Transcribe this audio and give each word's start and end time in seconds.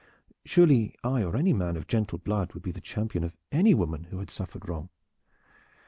"Surely 0.45 0.95
I 1.03 1.21
or 1.21 1.35
any 1.35 1.53
man 1.53 1.77
of 1.77 1.85
gentle 1.85 2.17
blood 2.17 2.53
would 2.55 2.63
be 2.63 2.71
the 2.71 2.81
champion 2.81 3.23
of 3.23 3.35
any 3.51 3.75
woman 3.75 4.05
who 4.05 4.17
had 4.17 4.31
suffered 4.31 4.67
wrong." 4.67 4.89